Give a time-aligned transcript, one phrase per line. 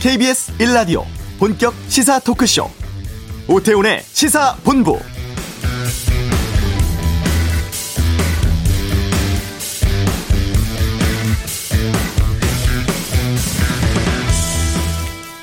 [0.00, 1.04] KBS 1라디오
[1.38, 2.70] 본격 시사 토크쇼
[3.46, 4.98] 오태훈의 시사본부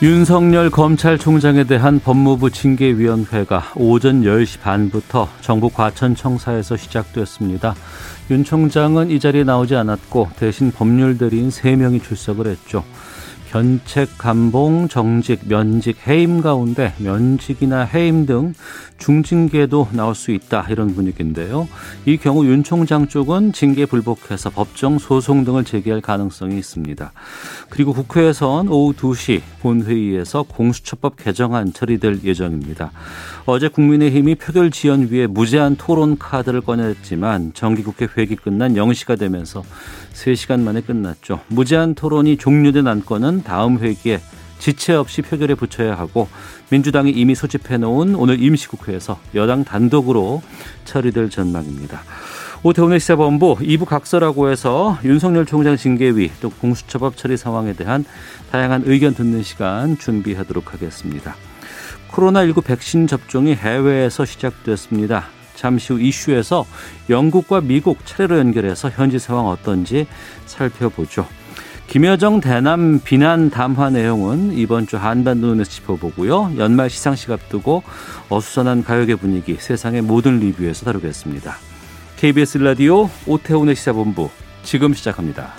[0.01, 7.75] 윤석열 검찰총장에 대한 법무부 징계위원회가 오전 10시 반부터 정부 과천청사에서 시작됐습니다.
[8.31, 12.83] 윤 총장은 이 자리에 나오지 않았고 대신 법률대리인 3명이 출석을 했죠.
[13.51, 18.53] 견책, 감봉, 정직, 면직, 해임 가운데 면직이나 해임 등
[18.97, 21.67] 중징계도 나올 수 있다 이런 분위기인데요.
[22.05, 27.11] 이 경우 윤 총장 쪽은 징계 불복해서 법정 소송 등을 제기할 가능성이 있습니다.
[27.69, 32.91] 그리고 국회에선 오후 2시 본회의에서 공수처법 개정안 처리될 예정입니다.
[33.45, 39.63] 어제 국민의힘이 표결 지연 위에 무제한 토론 카드를 꺼냈지만 정기국회 회기 끝난 0시가 되면서
[40.13, 41.39] 3시간 만에 끝났죠.
[41.47, 44.19] 무제한 토론이 종료된 안건은 다음 회기에
[44.59, 46.27] 지체 없이 표결에 붙여야 하고
[46.69, 50.41] 민주당이 이미 소집해 놓은 오늘 임시국회에서 여당 단독으로
[50.85, 52.01] 처리될 전망입니다.
[52.63, 58.03] 오태훈의 시사본부 2부 각서라고 해서 윤석열 총장 징계위 또 공수처법 처리 상황에 대한
[58.51, 61.35] 다양한 의견 듣는 시간 준비하도록 하겠습니다.
[62.11, 65.27] 코로나19 백신 접종이 해외에서 시작됐습니다.
[65.55, 66.65] 잠시 후 이슈에서
[67.09, 70.07] 영국과 미국 차례로 연결해서 현지 상황 어떤지
[70.45, 71.27] 살펴보죠.
[71.87, 76.55] 김여정 대남 비난 담화 내용은 이번 주 한반도 눈에서 짚어보고요.
[76.57, 77.81] 연말 시상식 앞두고
[78.29, 81.55] 어수선한 가요계 분위기 세상의 모든 리뷰에서 다루겠습니다.
[82.17, 84.29] KBS 라디오 오태훈의 시사본부
[84.63, 85.53] 지금 시작합니다.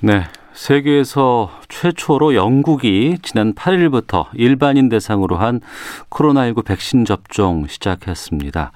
[0.00, 0.24] 네.
[0.58, 5.60] 세계에서 최초로 영국이 지난 8일부터 일반인 대상으로 한
[6.10, 8.72] 코로나19 백신 접종 시작했습니다.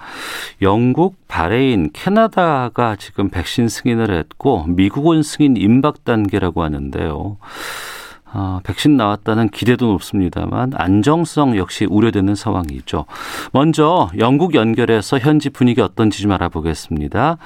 [0.63, 7.39] 영국, 바레인, 캐나다가 지금 백신 승인을 했고 미국은 승인 임박 단계라고 하는데요.
[8.35, 13.05] 어, 백신 나왔다는 기대도 높습니다만 안정성 역시 우려되는 상황이죠.
[13.53, 17.37] 먼저 영국 연결해서 현지 분위기 어떤지 좀 알아보겠습니다.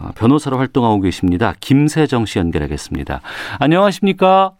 [0.00, 1.54] 어, 변호사로 활동하고 계십니다.
[1.60, 3.20] 김세정 씨 연결하겠습니다.
[3.60, 4.52] 안녕하십니까?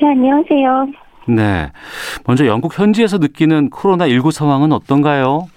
[0.00, 0.86] 네, 안녕하세요.
[1.28, 1.70] 네.
[2.24, 5.48] 먼저 영국 현지에서 느끼는 코로나19 상황은 어떤가요?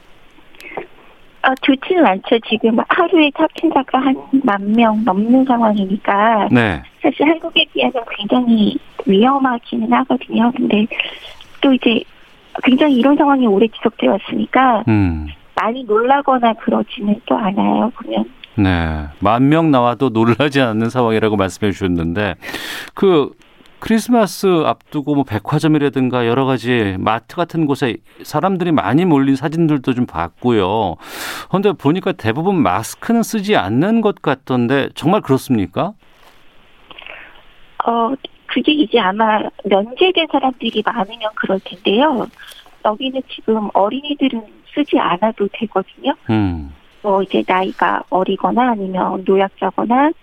[1.46, 2.40] 아, 좋지는 않죠.
[2.48, 4.16] 지금 하루에 확진자가 한
[4.46, 6.48] 만 명 넘는 상황이니까.
[6.52, 6.82] 네.
[7.02, 10.52] 사실 한국에 비해서 굉장히 위험하기는 하거든요.
[10.56, 10.86] 근데
[11.62, 12.02] 또 이제
[12.64, 15.28] 굉장히 이런 상황이 오래 지속되어 왔으니까 음.
[15.56, 17.92] 많이 놀라거나 그러지는 또 않아요.
[17.96, 18.26] 보면.
[18.56, 19.06] 네.
[19.20, 22.36] 만 명 나와도 놀라지 않는 상황이라고 말씀해 주셨는데
[22.94, 23.32] 그
[23.84, 30.96] 크리스마스 앞두고 뭐 백화점이라든가 여러 가지 마트 같은 곳에 사람들이 많이 몰린 사진들도 좀 봤고요.
[31.50, 35.92] 그런데 보니까 대부분 마스크는 쓰지 않는 것 같던데 정말 그렇습니까?
[37.86, 38.14] 어,
[38.46, 42.26] 그게 이제 아마 면제된 사람들이 많으면 그럴 텐데요.
[42.86, 46.14] 여기는 지금 어린이들은 쓰지 않아도 되거든요.
[46.30, 46.74] 음.
[47.02, 50.14] 뭐 이제 나이가 어리거나 아니면 노약자거나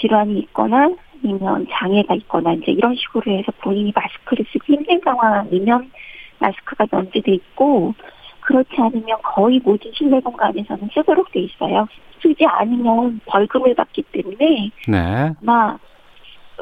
[0.00, 0.90] 질환이 있거나
[1.22, 5.90] 아니면 장애가 있거나 이제 이런 식으로 해서 본인이 마스크를 쓰기 힘든 상황이면
[6.38, 7.94] 마스크가 면제돼 있고
[8.40, 11.86] 그렇지 않으면 거의 모든 실내 공간에서는 쓰도록 돼 있어요.
[12.22, 15.32] 쓰지 않으면 벌금을 받기 때문에 네.
[15.42, 15.76] 아마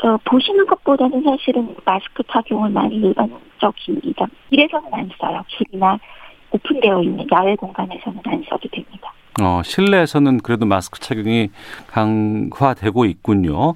[0.03, 4.27] 어, 보시는 것보다는 사실은 마스크 착용을 많이 일반적입니다.
[4.51, 5.45] 길에서는 안 써요.
[5.49, 5.99] 길이나
[6.51, 9.13] 오픈되어 있는 야외 공간에서는 안 써도 됩니다.
[9.41, 11.51] 어, 실내에서는 그래도 마스크 착용이
[11.89, 13.75] 강화되고 있군요.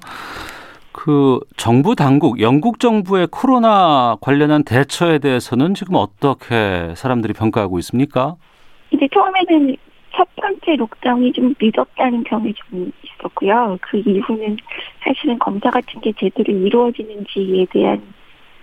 [1.01, 8.35] 그 정부 당국, 영국 정부의 코로나 관련한 대처에 대해서는 지금 어떻게 사람들이 평가하고 있습니까?
[8.91, 9.77] 이제 처음에는
[10.13, 13.77] 첫 번째 록다운이 좀 늦었다는 평이 좀 있었고요.
[13.79, 14.57] 그 이후는
[14.99, 18.01] 사실은 검사 같은 게 제대로 이루어지는지에 대한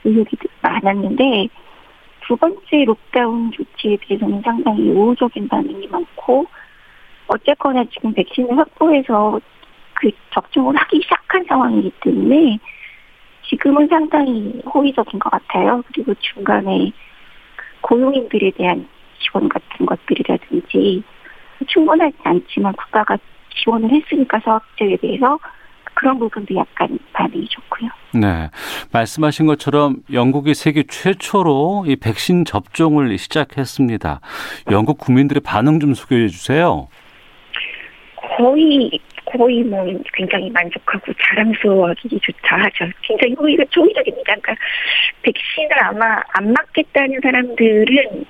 [0.05, 1.49] 의혹이 많았는데
[2.27, 6.45] 두 번째 록다운 조치에 비해서는 상당히 우호적인 반응이 많고
[7.29, 9.41] 어쨌거나 지금 백신을 확보해서
[9.97, 12.59] 그 접종을 하기 시작한 상황이기 때문에
[13.49, 15.83] 지금은 상당히 호의적인 것 같아요.
[15.89, 16.93] 그리고 중간에
[17.81, 18.89] 고용인들에 대한
[19.19, 21.03] 지원 같은 것들이라든지
[21.67, 23.17] 충분하지 않지만 국가가
[23.55, 25.39] 지원을 했으니까 사업자에 대해서
[25.95, 27.89] 그런 부분도 약간 반응이 좋고요.
[28.13, 28.51] 네.
[28.93, 34.21] 말씀하신 것처럼 영국이 세계 최초로 이 백신 접종을 시작했습니다.
[34.73, 36.89] 영국 국민들의 반응 좀 소개해 주세요.
[38.37, 38.91] 거의
[39.27, 39.85] 거의 뭐
[40.15, 42.87] 굉장히 만족하고 자랑스러워하기 좋다 하죠.
[43.03, 44.35] 굉장히 호의가 호의적입니다.
[44.35, 44.55] 그러니까
[45.23, 48.25] 백신을 아마 안 맞겠다는 사람들은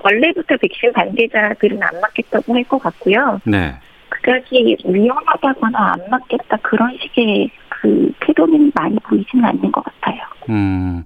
[0.00, 3.40] 원래부터 백신 반대자들은 안 맞겠다고 할 것 같고요.
[3.44, 3.74] 네.
[4.10, 10.20] 그 그까지 위험하다거나 안 맞겠다 그런 식의 그 태도는 많이 보이지는 않는 것 같아요.
[10.50, 11.04] 음,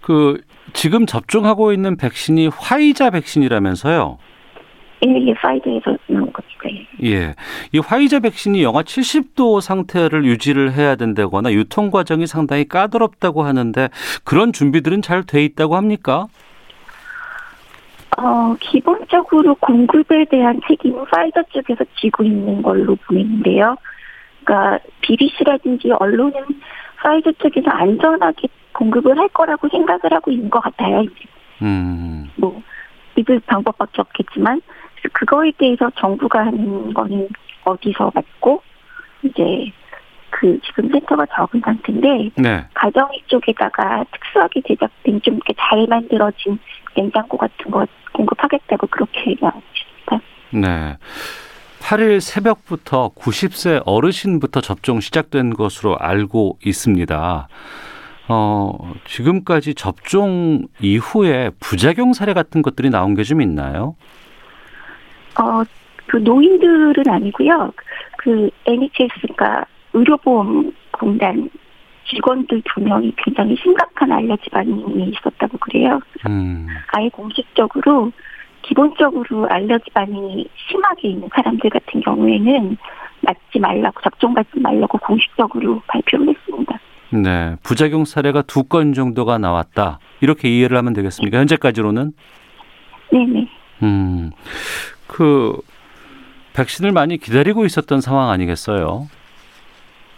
[0.00, 0.40] 그
[0.72, 4.18] 지금 접종하고 있는 백신이 화이자 백신이라면서요?
[5.06, 6.44] 예, 예, 파이저에서 나온 겁니다.
[7.02, 7.10] 예.
[7.10, 7.34] 예.
[7.72, 13.88] 이 화이자 백신이 영하 70도 상태를 유지를 해야 된다거나 유통 과정이 상당히 까다롭다고 하는데
[14.24, 16.26] 그런 준비들은 잘 돼 있다고 합니까?
[18.16, 23.76] 어, 기본적으로 공급에 대한 책임은 파이저 쪽에서 지고 있는 걸로 보이는데요.
[24.44, 26.32] 그러니까 BBC라든지 언론은
[27.02, 31.04] 파이저 쪽에서 안전하게 공급을 할 거라고 생각을 하고 있는 것 같아요.
[31.62, 32.30] 음.
[32.36, 32.62] 뭐
[33.16, 34.60] 믿을 방법밖에 없겠지만
[35.12, 37.28] 그거에 대해서 정부가 하는 거는
[37.64, 38.62] 어디서 맞고
[39.22, 39.70] 이제
[40.30, 42.66] 그 지금 센터가 적은 상태인데 네.
[42.74, 46.58] 가정이 쪽에다가 특수하게 제작된 좀 이렇게 잘 만들어진
[46.96, 50.20] 냉장고 같은 거 공급하겠다고 그렇게 나왔습니다.
[50.50, 50.96] 네.
[51.80, 57.48] 8일 새벽부터 90세 어르신부터 접종 시작된 것으로 알고 있습니다.
[58.28, 63.96] 어, 지금까지 접종 이후에 부작용 사례 같은 것들이 나온 게 좀 있나요?
[65.40, 65.62] 어,
[66.06, 67.72] 그 노인들은 아니고요.
[68.18, 71.48] 그 NHS가 의료보험공단
[72.08, 76.00] 직원들 두 명이 굉장히 심각한 알레르기 반응이 있었다고 그래요.
[76.28, 78.12] 음, 아예 공식적으로
[78.62, 82.76] 기본적으로 알레르기 반응이 심하게 있는 사람들 같은 경우에는
[83.22, 86.78] 맞지 말라고 접종받지 말라고 공식적으로 발표를 했습니다.
[87.10, 87.56] 네.
[87.62, 89.98] 부작용 사례가 두 건 정도가 나왔다.
[90.20, 91.38] 이렇게 이해를 하면 되겠습니까?
[91.38, 92.12] 현재까지로는?
[93.12, 93.48] 네네.
[93.82, 94.30] 음,
[95.06, 95.58] 그,
[96.54, 99.08] 백신을 많이 기다리고 있었던 상황 아니겠어요?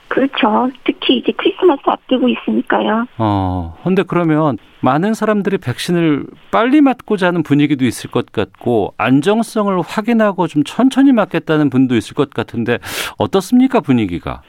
[0.08, 0.70] 그렇죠.
[0.84, 3.06] 특히 이제 크리스마스 앞두고 있으니까요.
[3.18, 10.46] 어, 근데 그러면 많은 사람들이 백신을 빨리 맞고자 하는 분위기도 있을 것 같고, 안정성을 확인하고
[10.46, 12.78] 좀 천천히 맞겠다는 분도 있을 것 같은데,
[13.18, 14.42] 어떻습니까, 분위기가?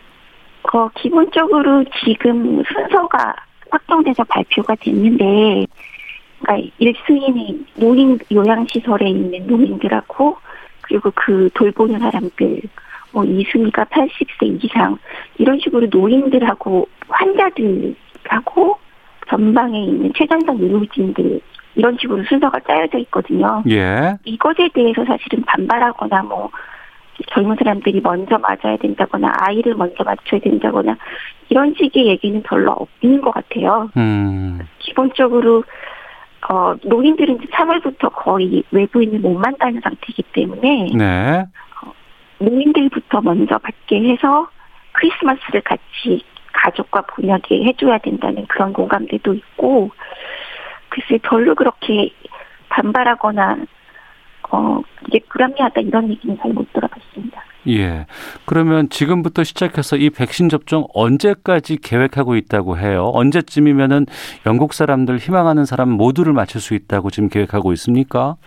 [0.73, 3.33] 어, 기본적으로 지금 순서가
[3.71, 5.65] 확정돼서 발표가 됐는데,
[6.41, 10.37] 그러니까 1순위는 노인 요양시설에 있는 노인들하고,
[10.81, 12.61] 그리고 그 돌보는 사람들,
[13.11, 14.97] 뭐 2순위가 80세 이상,
[15.37, 18.77] 이런 식으로 노인들하고 환자들하고
[19.27, 21.41] 전방에 있는 최전선 의료진들,
[21.75, 23.63] 이런 식으로 순서가 짜여져 있거든요.
[23.69, 24.17] 예.
[24.25, 26.49] 이것에 대해서 사실은 반발하거나 뭐
[27.27, 30.97] 젊은 사람들이 먼저 맞아야 된다거나 아이를 먼저 맞춰야 된다거나
[31.49, 33.89] 이런 식의 얘기는 별로 없는 것 같아요.
[33.97, 35.63] 음, 기본적으로
[36.49, 41.45] 어 노인들은 3월부터 거의 외부인을 못 만나는 상태이기 때문에 네.
[42.39, 44.47] 노인들부터 먼저 받게 해서
[44.93, 46.23] 크리스마스를 같이
[46.53, 49.91] 가족과 보내게 해줘야 된다는 그런 공감대도 있고
[50.89, 52.09] 글쎄 별로 그렇게
[52.69, 53.57] 반발하거나
[54.51, 57.43] 어 이게 불합리하다 이런 얘기는 잘 못 들어봤습니다.
[57.69, 58.05] 예.
[58.45, 63.11] 그러면 지금부터 시작해서 이 백신 접종 언제까지 계획하고 있다고 해요?
[63.13, 64.05] 언제쯤이면은
[64.45, 68.37] 영국 사람들 희망하는 사람 모두를 맞출 수 있다고 지금 계획하고 있습니까?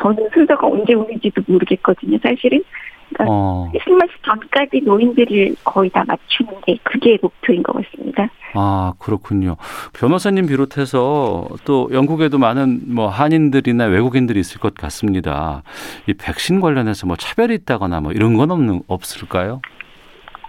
[0.00, 2.16] 저는 순서가 언제 오는지도 모르겠거든요.
[2.22, 2.62] 사실은
[3.10, 8.28] 그러니까 어, 크리스마스 전까지 노인들을 거의 다 맞추는 게 그게 목표인 것 같습니다.
[8.54, 9.56] 아, 그렇군요.
[9.92, 15.62] 변호사님 비롯해서 또 영국에도 많은 뭐 한인들이나 외국인들이 있을 것 같습니다.
[16.06, 19.60] 이 백신 관련해서 뭐 차별이 있다거나 뭐 이런 건 없는, 없을까요?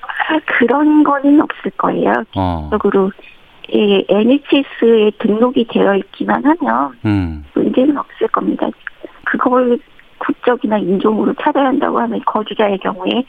[0.01, 2.13] 아, 그런 거는 없을 거예요.
[2.35, 3.11] 어, 적으로
[3.73, 8.67] 예, NHS에 등록이 되어 있기만 하면 음, 문제는 없을 겁니다.
[9.23, 9.79] 그걸
[10.25, 13.23] 국적이나 인종으로 차별 한다고 하면 거주자의 경우에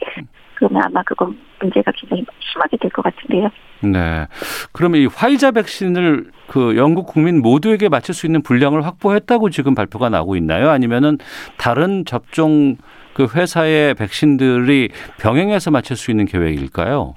[0.55, 3.49] 그러면 아마 그건 문제가 굉장히 심하게 될 것 같은데요.
[3.81, 4.27] 네.
[4.71, 10.09] 그러면 이 화이자 백신을 그 영국 국민 모두에게 맞출 수 있는 분량을 확보했다고 지금 발표가
[10.09, 10.69] 나오고 있나요?
[10.69, 11.17] 아니면은
[11.57, 12.77] 다른 접종
[13.13, 17.15] 그 회사의 백신들이 병행해서 맞출 수 있는 계획일까요?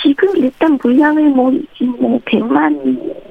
[0.00, 1.50] 지금 일단 물량을 뭐,
[1.98, 3.27] 뭐, 100만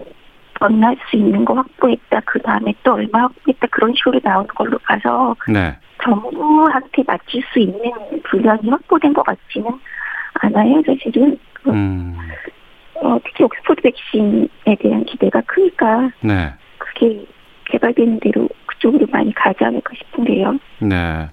[0.60, 2.22] 건할 수 있는 거 확보했다.
[2.26, 3.68] 그 다음에 또 얼마 확보했다.
[3.68, 5.78] 그런 식으로 나오는 걸로 봐서 네.
[6.04, 7.92] 정부한테 맞출 수 있는
[8.30, 9.72] 분량이 확보된 것 같지는
[10.34, 10.82] 않아요.
[10.86, 11.38] 사실은.
[11.54, 12.18] 그, 음,
[12.96, 16.54] 어, 특히 옥스포드 백신에 대한 기대가 크니까 네.
[16.78, 17.26] 그게
[17.66, 20.58] 개발되는 대로 그쪽으로 많이 가지 않을까 싶은데요.
[20.80, 21.30] 네.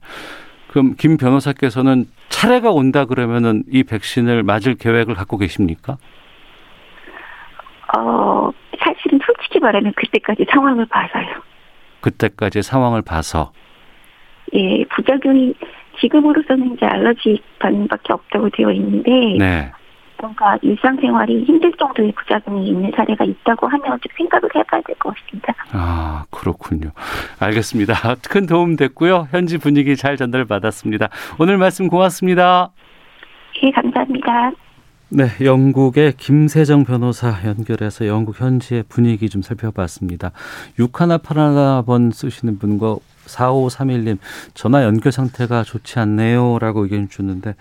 [0.68, 5.98] 그럼 김 변호사께서는 차례가 온다 그러면은 이 백신을 맞을 계획을 갖고 계십니까?
[7.96, 11.42] 어, 사실은 솔직히 말하면 그때까지 상황을 봐서요.
[12.00, 13.52] 그때까지 상황을 봐서.
[14.54, 15.54] 예, 부작용이
[16.00, 19.72] 지금으로서는 이제 알러지 반응밖에 없다고 되어 있는데 네.
[20.20, 25.54] 뭔가 일상생활이 힘들 정도의 부작용이 있는 사례가 있다고 하면 좀 생각을 해봐야 될 것 같습니다.
[25.72, 26.90] 아, 그렇군요.
[27.40, 27.94] 알겠습니다.
[28.28, 29.28] 큰 도움 됐고요.
[29.30, 31.08] 현지 분위기 잘 전달 받았습니다.
[31.38, 32.70] 오늘 말씀 고맙습니다.
[33.62, 34.52] 예, 감사합니다.
[35.16, 40.32] 네, 영국의 김세정 변호사 연결해서 영국 현지의 분위기 좀 살펴봤습니다.
[40.76, 44.18] 6181번 쓰시는 분과 4531님
[44.54, 47.54] 전화 연결 상태가 좋지 않네요 라고 의견 주는데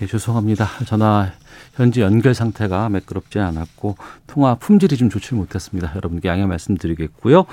[0.00, 0.66] 예, 죄송합니다.
[0.86, 1.32] 전화
[1.74, 5.92] 현지 연결 상태가 매끄럽지 않았고 통화 품질이 좀 좋지 못했습니다.
[5.94, 7.46] 여러분께 양해 말씀드리겠고요.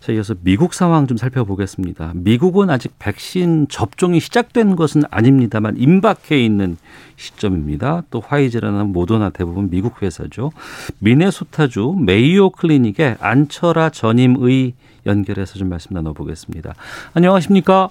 [0.00, 2.12] 자, 이어서 미국 상황 좀 살펴보겠습니다.
[2.14, 6.76] 미국은 아직 백신 접종이 시작된 것은 아닙니다만 임박해 있는
[7.16, 8.02] 시점입니다.
[8.10, 10.52] 또 화이제라는 모더나 대부분 미국 회사죠.
[11.00, 14.74] 미네소타주 메이오 클리닉의 안철아 전임의
[15.06, 16.74] 연결해서 좀 말씀 나눠보겠습니다.
[17.14, 17.88] 안녕하십니까?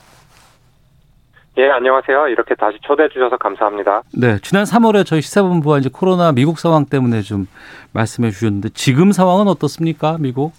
[1.58, 2.30] 예, 안녕하세요.
[2.30, 4.02] 이렇게 다시 초대해 주셔서 감사합니다.
[4.18, 7.48] 네, 지난 3월에 저희 시사본부와 이제 코로나 미국 상황 때문에 좀
[7.94, 10.54] 말씀해 주셨는데 지금 상황은 어떻습니까, 미국?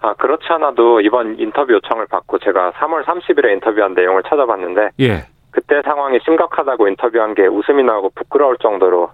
[0.00, 5.26] 아, 그렇지 않아도 이번 인터뷰 요청을 받고 제가 3월 30일에 인터뷰한 내용을 찾아봤는데 예.
[5.56, 9.08] 그때 상황이 심각하다고 인터뷰한 게 웃음이 나고 부끄러울 정도로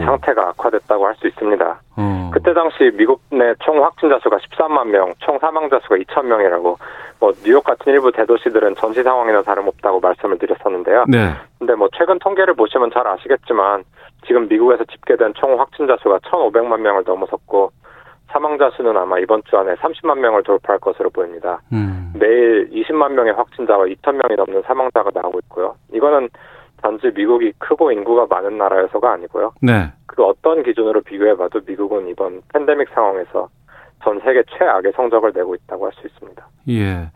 [0.00, 1.80] 상태가 악화됐다고 할 수 있습니다.
[1.96, 2.30] 어.
[2.32, 6.78] 그때 당시 미국 내 총 확진자 수가 13만 명, 총 사망자 수가 2천 명이라고
[7.18, 11.06] 뭐 뉴욕 같은 일부 대도시들은 전시 상황이나 다름없다고 말씀을 드렸었는데요.
[11.08, 11.32] 네.
[11.58, 13.82] 근데 뭐 최근 통계를 보시면 잘 아시겠지만
[14.24, 17.72] 지금 미국에서 집계된 총 확진자 수가 1,500만 명을 넘어섰고
[18.28, 21.60] 사망자 수는 아마 이번 주 안에 30만 명을 돌파할 것으로 보입니다.
[21.72, 22.12] 음.
[22.18, 25.74] 매일 20만 명의 확진자와 2천 명이 넘는 사망자가 나오고 있고요.
[25.92, 26.28] 이거는
[26.82, 29.52] 단지 미국이 크고 인구가 많은 나라여서가 아니고요.
[29.60, 29.92] 네.
[30.06, 33.48] 그 어떤 기준으로 비교해봐도 미국은 이번 팬데믹 상황에서
[34.02, 36.46] 전 세계 최악의 성적을 내고 있다고 할 수 있습니다.
[36.68, 37.10] 예.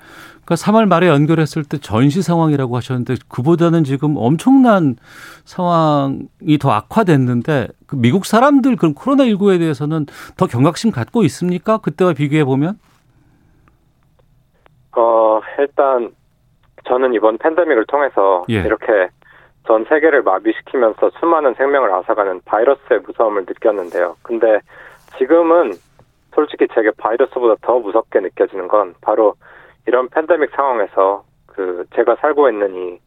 [0.45, 4.97] 그러니까 3월 말에 연결했을 때 전시 상황이라고 하셨는데 그보다는 지금 엄청난
[5.45, 11.79] 상황이 더 악화됐는데 그 미국 사람들 그럼 코로나 19에 대해서는 더 경각심 갖고 있습니까?
[11.79, 12.79] 그때와 비교해 보면?
[14.97, 16.11] 어, 일단
[16.89, 18.63] 저는 이번 팬데믹을 통해서 예.
[18.63, 19.09] 이렇게
[19.67, 24.17] 전 세계를 마비시키면서 수많은 생명을 앗아가는 바이러스의 무서움을 느꼈는데요.
[24.23, 24.59] 근데
[25.19, 25.73] 지금은
[26.35, 29.35] 솔직히 제게 바이러스보다 더 무섭게 느껴지는 건 바로
[29.87, 32.99] 이런 팬데믹 상황에서 그 제가 살고 있는 이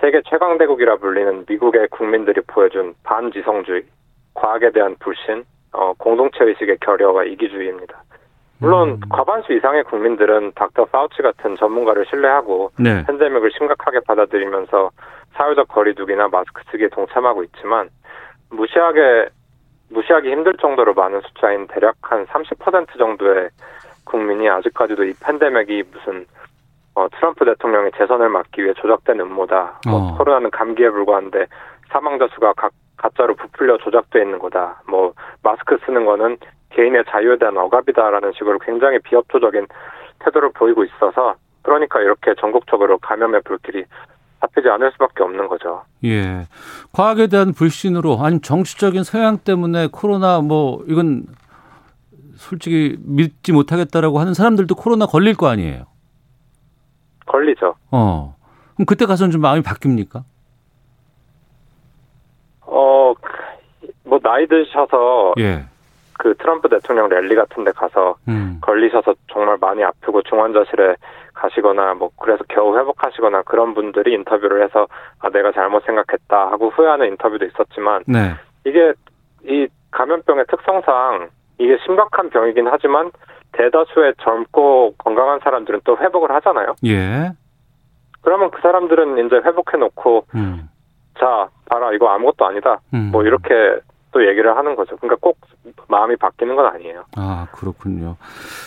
[0.00, 3.84] 세계 최강 대국이라 불리는 미국의 국민들이 보여준 반지성주의,
[4.34, 8.02] 과학에 대한 불신, 어, 공동체 의식의 결여와 이기주의입니다.
[8.58, 9.00] 물론 음.
[9.10, 13.04] 과반수 이상의 국민들은 닥터 파우치 같은 전문가를 신뢰하고 네.
[13.06, 14.90] 팬데믹을 심각하게 받아들이면서
[15.34, 17.88] 사회적 거리두기나 마스크 쓰기에 동참하고 있지만
[18.50, 19.28] 무시하게
[19.92, 23.50] 무시하기 힘들 정도로 많은 숫자인 대략 한 30% 정도의
[24.04, 26.26] 국민이 아직까지도 이 팬데믹이 무슨
[26.94, 29.80] 어, 트럼프 대통령의 재선을 막기 위해 조작된 음모다.
[29.86, 30.16] 뭐 어.
[30.16, 31.46] 코로나는 감기에 불과한데
[31.88, 34.82] 사망자 수가 가, 가짜로 부풀려 조작돼 있는 거다.
[34.88, 36.36] 뭐 마스크 쓰는 거는
[36.70, 39.66] 개인의 자유에 대한 억압이다라는 식으로 굉장히 비협조적인
[40.20, 43.84] 태도를 보이고 있어서 그러니까 이렇게 전국적으로 감염의 불길이
[44.42, 45.84] 잡히지 않을 수밖에 없는 거죠.
[46.04, 46.46] 예.
[46.92, 51.24] 과학에 대한 불신으로 아니면 정치적인 서양 때문에 코로나 뭐 이건
[52.34, 55.84] 솔직히 믿지 못하겠다라고 하는 사람들도 코로나 걸릴 거 아니에요.
[57.26, 57.74] 걸리죠.
[57.92, 58.34] 어.
[58.74, 60.24] 그럼 그때 가서는 좀 마음이 바뀝니까?
[62.62, 63.14] 어,
[64.04, 65.66] 뭐 나이 드셔서 예.
[66.22, 68.60] 그 트럼프 대통령 랠리 같은 데 가서 음.
[68.60, 70.94] 걸리셔서 정말 많이 아프고 중환자실에
[71.34, 74.86] 가시거나 뭐 그래서 겨우 회복하시거나 그런 분들이 인터뷰를 해서
[75.18, 78.34] 아 내가 잘못 생각했다 하고 후회하는 인터뷰도 있었지만 네.
[78.64, 78.92] 이게
[79.42, 83.10] 이 감염병의 특성상 이게 심각한 병이긴 하지만
[83.50, 86.76] 대다수의 젊고 건강한 사람들은 또 회복을 하잖아요.
[86.86, 87.32] 예.
[88.20, 90.68] 그러면 그 사람들은 이제 회복해 놓고 음.
[91.18, 92.78] 자 봐라 이거 아무것도 아니다.
[92.94, 93.10] 음.
[93.10, 93.80] 뭐 이렇게
[94.12, 94.96] 또 얘기를 하는 거죠.
[94.96, 95.38] 그러니까 꼭
[95.88, 97.04] 마음이 바뀌는 건 아니에요.
[97.16, 98.16] 아, 그렇군요.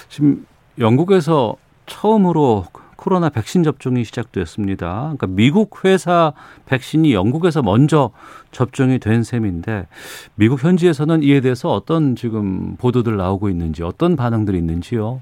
[0.10, 0.46] 지금
[0.80, 2.66] 영국에서 처음으로
[2.98, 4.88] 코로나 백신 접종이 시작되었습니다.
[5.02, 6.34] 그러니까 미국 회사
[6.66, 8.12] 백신이 영국에서 먼저
[8.52, 9.88] 접종이 된 셈인데
[10.36, 15.22] 미국 현지에서는 이에 대해서 어떤 지금 보도들 나오고 있는지 어떤 반응들이 있는지요?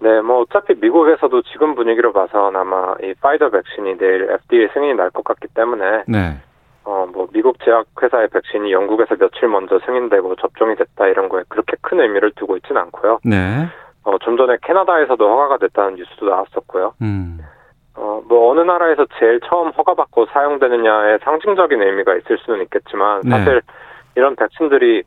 [0.00, 5.10] 네, 뭐 어차피 미국에서도 지금 분위기로 봐선 아마 이 파이저 백신이 내일 FDA 승인이 날
[5.10, 6.36] 것 같기 때문에 네.
[6.88, 11.76] 어 뭐 미국 제약 회사의 백신이 영국에서 며칠 먼저 승인되고 접종이 됐다 이런 거에 그렇게
[11.82, 13.18] 큰 의미를 두고 있지는 않고요.
[13.24, 13.66] 네.
[14.04, 16.94] 어 좀 전에 캐나다에서도 허가가 됐다는 뉴스도 나왔었고요.
[17.02, 17.40] 음.
[17.94, 23.30] 어 뭐 어느 나라에서 제일 처음 허가받고 사용되느냐에 상징적인 의미가 있을 수는 있겠지만 네.
[23.30, 23.60] 사실
[24.16, 25.02] 이런 백신들이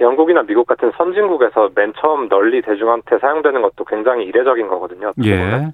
[0.00, 5.12] 영국이나 미국 같은 선진국에서 맨 처음 널리 대중한테 사용되는 것도 굉장히 이례적인 거거든요.
[5.24, 5.68] 예.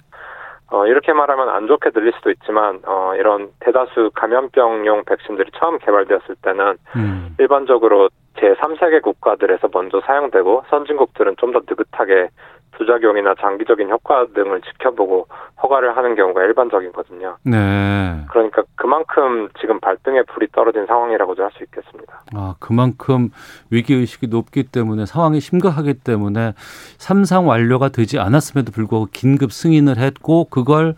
[0.70, 6.36] 어, 이렇게 말하면 안 좋게 들릴 수도 있지만 어, 이런 대다수 감염병용 백신들이 처음 개발되었을
[6.42, 7.34] 때는 음.
[7.38, 12.28] 일반적으로 제3세계 국가들에서 먼저 사용되고 선진국들은 좀 더 느긋하게
[12.78, 15.26] 부작용이나 장기적인 효과 등을 지켜보고
[15.62, 17.36] 허가를 하는 경우가 일반적이거든요.
[17.42, 18.24] 네.
[18.30, 22.22] 그러니까 그만큼 지금 발등에 불이 떨어진 상황이라고도 할 수 있겠습니다.
[22.34, 23.30] 아, 그만큼
[23.70, 26.52] 위기 의식이 높기 때문에 상황이 심각하기 때문에
[26.98, 30.94] 삼상 완료가 되지 않았음에도 불구하고 긴급 승인을 했고 그걸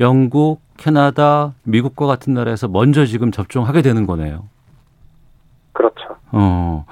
[0.00, 4.44] 영국, 캐나다, 미국과 같은 나라에서 먼저 지금 접종하게 되는 거네요.
[6.32, 6.84] 어.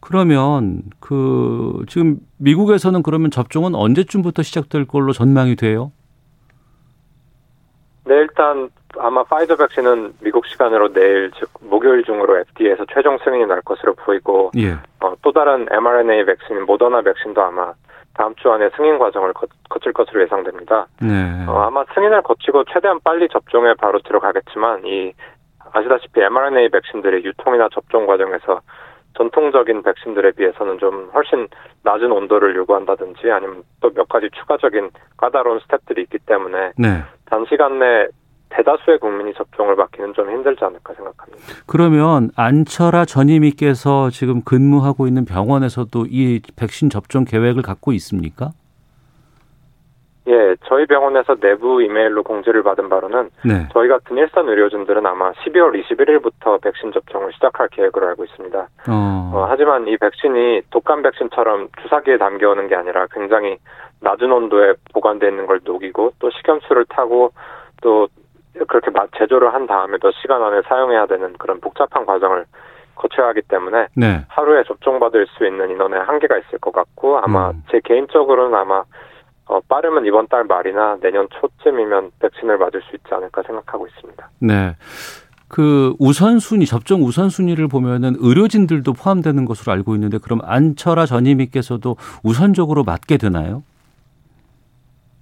[0.00, 5.92] 그러면 그 지금 미국에서는 그러면 접종은 언제쯤부터 시작될 걸로 전망이 돼요?
[8.04, 13.60] 네, 일단 아마 파이저 백신은 미국 시간으로 내일 즉 목요일 중으로 FDA에서 최종 승인이 날
[13.62, 14.72] 것으로 보이고 예.
[15.00, 17.72] 어, 또 다른 mRNA 백신 모더나 백신도 아마
[18.12, 19.46] 다음 주 안에 승인 과정을 거,
[19.82, 20.86] 칠 것으로 예상됩니다.
[21.00, 21.44] 네.
[21.48, 25.12] 어, 아마 승인을 거치고 최대한 빨리 접종에 바로 들어가겠지만 이
[25.72, 28.60] 아시다시피 mRNA 백신들의 유통이나 접종 과정에서
[29.16, 31.48] 전통적인 백신들에 비해서는 좀 훨씬
[31.82, 37.02] 낮은 온도를 요구한다든지 아니면 또 몇 가지 추가적인 까다로운 스텝들이 있기 때문에 네.
[37.26, 38.08] 단시간 내
[38.50, 41.38] 대다수의 국민이 접종을 받기는 좀 힘들지 않을까 생각합니다.
[41.66, 48.50] 그러면 안철아 전임의께서 지금 근무하고 있는 병원에서도 이 백신 접종 계획을 갖고 있습니까?
[50.26, 53.68] 예, 저희 병원에서 내부 이메일로 공지를 받은 바로는 네.
[53.72, 58.58] 저희 같은 일선 의료진들은 아마 12월 21일부터 백신 접종을 시작할 계획으로 알고 있습니다.
[58.88, 59.30] 어.
[59.34, 63.58] 어, 하지만 이 백신이 독감 백신처럼 주사기에 담겨오는 게 아니라 굉장히
[64.00, 67.32] 낮은 온도에 보관되어 있는 걸 녹이고 또 식염수를 타고
[67.82, 68.08] 또
[68.66, 72.46] 그렇게 제조를 한 다음에 몇 시간 안에 사용해야 되는 그런 복잡한 과정을
[72.94, 74.24] 거쳐야 하기 때문에 네.
[74.28, 77.62] 하루에 접종받을 수 있는 인원에 한계가 있을 것 같고 아마 음.
[77.70, 78.84] 제 개인적으로는 아마
[79.46, 84.28] 어, 빠르면 이번 달 말이나 내년 초쯤이면 백신을 맞을 수 있지 않을까 생각하고 있습니다.
[84.40, 84.76] 네.
[85.48, 93.18] 그 우선순위 접종 우선순위를 보면은 의료진들도 포함되는 것으로 알고 있는데 그럼 안철아 전임의께서도 우선적으로 맞게
[93.18, 93.62] 되나요?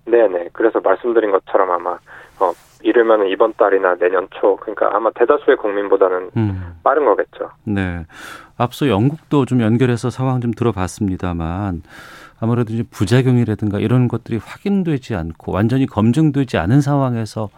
[0.06, 0.50] 네네.
[0.52, 1.98] 그래서 말씀드린 것처럼 아마
[2.40, 6.76] 어, 이르면 이번 달이나 내년 초 그러니까 아마 대다수의 국민보다는 음.
[6.82, 7.50] 빠른 거겠죠.
[7.64, 8.06] 네.
[8.56, 11.82] 앞서 영국도 좀 연결해서 상황 좀 들어봤습니다만
[12.42, 17.50] 아무래도 이제 부작용이라든가 이런 것들이 확인되지 않고 완전히 검증되지 않은 상황에서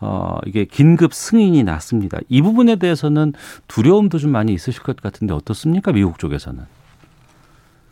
[0.00, 2.18] 어 이게 긴급 승인이 났습니다.
[2.28, 3.32] 이 부분에 대해서는
[3.68, 5.92] 두려움도 좀 많이 있으실 것 같은데 어떻습니까?
[5.92, 6.64] 미국 쪽에서는?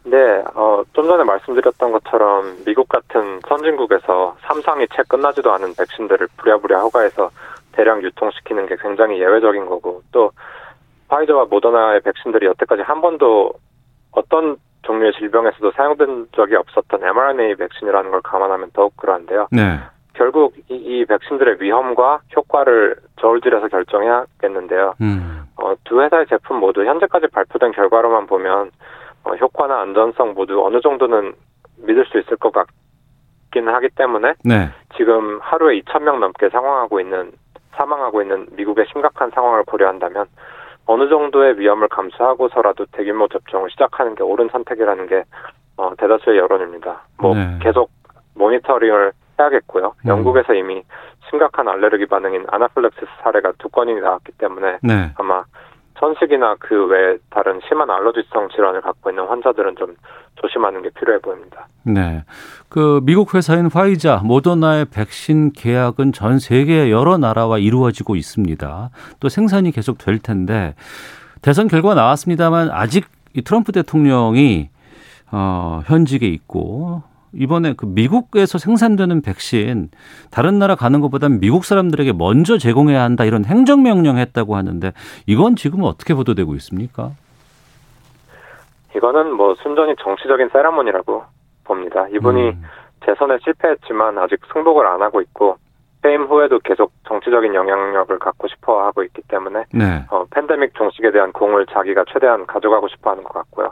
[0.02, 6.80] 네, 어, 좀 전에 말씀드렸던 것처럼 미국 같은 선진국에서 삼상이 채 끝나지도 않은 백신들을 부랴부랴
[6.80, 7.30] 허가해서
[7.70, 10.32] 대량 유통시키는 게 굉장히 예외적인 거고 또
[11.06, 13.52] 파이저와 모더나의 백신들이 여태까지 한 번도
[14.10, 19.48] 어떤 종류의 질병에서도 사용된 적이 없었던 mRNA 백신이라는 걸 감안하면 더욱 그러한데요.
[19.50, 19.78] 네.
[20.14, 24.94] 결국 이, 이, 백신들의 위험과 효과를 저울질해서 결정해야겠는데요.
[25.00, 25.44] 음.
[25.56, 28.70] 어, 두 회사의 제품 모두 현재까지 발표된 결과로만 보면
[29.24, 31.34] 어, 효과나 안전성 모두 어느 정도는
[31.78, 34.68] 믿을 수 있을 것 같기는 하기 때문에 네.
[34.96, 37.32] 지금 하루에 2천 명 넘게 상황하고 있는
[37.76, 40.26] 사망하고 있는 미국의 심각한 상황을 고려한다면
[40.86, 45.24] 어느 정도의 위험을 감수하고서라도 대규모 접종을 시작하는 게 옳은 선택이라는 게
[45.76, 47.02] 어, 대다수의 여론입니다.
[47.18, 47.58] 뭐 네.
[47.60, 47.90] 계속
[48.34, 49.94] 모니터링을 해야겠고요.
[50.04, 50.08] 음.
[50.08, 50.82] 영국에서 이미
[51.30, 55.12] 심각한 알레르기 반응인 아나필렉시스 사례가 두 건이 나왔기 때문에 네.
[55.16, 55.44] 아마
[56.02, 59.94] 천식이나 그 외 다른 심한 알러지성 질환을 갖고 있는 환자들은 좀
[60.34, 61.68] 조심하는 게 필요해 보입니다.
[61.84, 62.24] 네.
[62.68, 68.90] 그 미국 회사인 화이자, 모더나의 백신 계약은 전 세계 여러 나라와 이루어지고 있습니다.
[69.20, 70.74] 또 생산이 계속 될 텐데
[71.40, 74.70] 대선 결과 나왔습니다만 아직 이 트럼프 대통령이
[75.30, 77.02] 어, 현직에 있고
[77.34, 79.88] 이번에 그 미국에서 생산되는 백신
[80.30, 84.92] 다른 나라 가는 것보다는 미국 사람들에게 먼저 제공해야 한다 이런 행정명령 했다고 하는데
[85.26, 87.10] 이건 지금 어떻게 보도되고 있습니까?
[88.94, 91.24] 이거는 뭐 순전히 정치적인 세라모니라고
[91.64, 92.06] 봅니다.
[92.08, 92.62] 이분이 음.
[93.04, 95.56] 재선에 실패했지만 아직 승복을 안 하고 있고
[96.02, 100.04] 퇴임 후에도 계속 정치적인 영향력을 갖고 싶어 하고 있기 때문에 네.
[100.10, 103.70] 어, 팬데믹 종식에 대한 공을 자기가 최대한 가져가고 싶어 하는 것 같고요.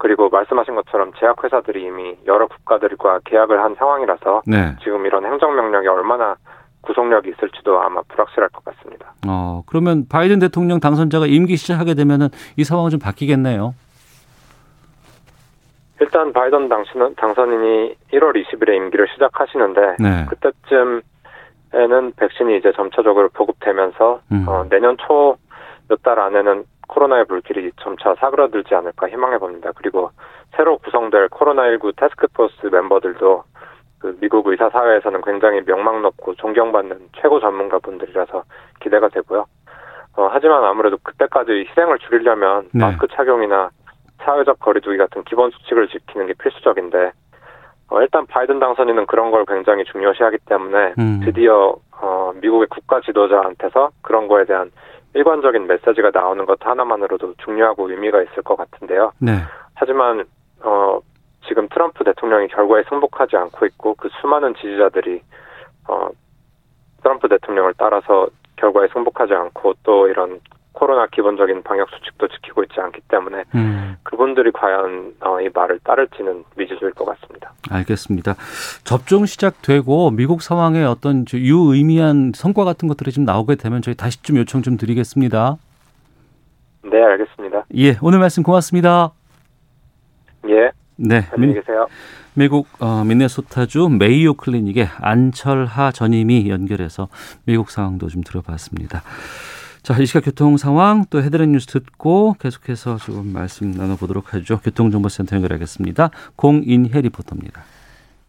[0.00, 4.74] 그리고 말씀하신 것처럼 제약회사들이 이미 여러 국가들과 계약을 한 상황이라서 네.
[4.82, 6.36] 지금 이런 행정명령이 얼마나
[6.80, 9.12] 구속력이 있을지도 아마 불확실할 것 같습니다.
[9.28, 13.74] 어, 그러면 바이든 대통령 당선자가 임기 시작하게 되면은 이 상황은 좀 바뀌겠네요.
[16.00, 20.26] 일단 바이든 당신은 당선인이 1월 20일에 임기를 시작하시는데 네.
[20.30, 24.46] 그때쯤에는 백신이 이제 점차적으로 보급되면서 음.
[24.48, 25.36] 어, 내년 초
[25.90, 29.70] 몇 달 안에는 코로나의 불길이 점차 사그라들지 않을까 희망해 봅니다.
[29.76, 30.10] 그리고
[30.56, 33.44] 새로 구성될 코로나19 테스크포스 멤버들도
[34.00, 38.42] 그 미국 의사 사회에서는 굉장히 명망 높고 존경받는 최고 전문가분들이라서
[38.80, 39.46] 기대가 되고요.
[40.16, 42.84] 어, 하지만 아무래도 그때까지 희생을 줄이려면 네.
[42.84, 43.70] 마스크 착용이나
[44.22, 47.12] 사회적 거리두기 같은 기본 수칙을 지키는 게 필수적인데
[47.90, 51.20] 어, 일단 바이든 당선인은 그런 걸 굉장히 중요시하기 때문에 음.
[51.24, 54.70] 드디어 어, 미국의 국가 지도자한테서 그런 거에 대한
[55.14, 59.12] 일관적인 메시지가 나오는 것 하나만으로도 중요하고 의미가 있을 것 같은데요.
[59.18, 59.32] 네.
[59.74, 60.24] 하지만
[60.62, 61.00] 어,
[61.48, 65.20] 지금 트럼프 대통령이 결과에 승복하지 않고 있고 그 수많은 지지자들이
[65.88, 66.08] 어,
[67.02, 70.40] 트럼프 대통령을 따라서 결과에 승복하지 않고 또 이런
[70.80, 73.96] 코로나 기본적인 방역 수칙도 지키고 있지 않기 때문에 음.
[74.02, 77.52] 그분들이 과연 어, 이 말을 따를지는 미지수일 것 같습니다.
[77.70, 78.34] 알겠습니다.
[78.82, 84.22] 접종 시작되고 미국 상황에 어떤 저 유의미한 성과 같은 것들이 좀 나오게 되면 저희 다시
[84.22, 85.58] 좀 요청 좀 드리겠습니다.
[86.84, 87.66] 네, 알겠습니다.
[87.76, 89.10] 예, 오늘 말씀 고맙습니다.
[90.48, 91.86] 예, 네, 안녕히 민, 계세요.
[92.32, 97.08] 미국 어, 미네소타주 메이오 클리닉의 안철하 전임이 연결해서
[97.44, 99.02] 미국 상황도 좀 들어봤습니다.
[99.82, 104.60] 자, 이 시각 교통 상황 또 헤드라인 뉴스 듣고 계속해서 좀 말씀 나눠보도록 하죠.
[104.60, 106.10] 교통정보센터 연결하겠습니다.
[106.36, 107.64] 공인혜 리포터입니다.